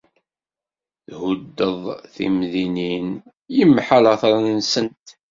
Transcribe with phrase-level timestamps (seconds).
[1.17, 1.81] Thuddeḍ
[2.13, 3.07] timdinin,
[3.61, 5.05] imḥa later-nsent.